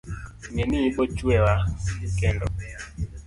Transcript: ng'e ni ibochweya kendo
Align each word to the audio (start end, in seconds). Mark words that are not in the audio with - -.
ng'e 0.51 0.63
ni 0.67 0.79
ibochweya 0.87 1.53
kendo 2.19 2.45